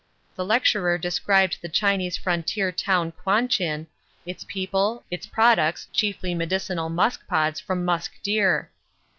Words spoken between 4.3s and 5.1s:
people,